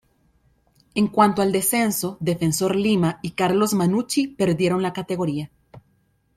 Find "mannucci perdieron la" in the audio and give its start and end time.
3.75-4.93